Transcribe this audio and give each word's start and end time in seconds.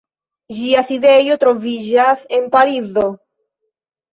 Ĝia 0.59 0.81
sidejo 0.87 1.37
troviĝas 1.45 2.25
en 2.39 2.51
Parizo. 2.57 3.05